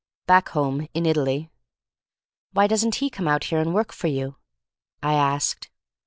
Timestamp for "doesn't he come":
2.65-3.27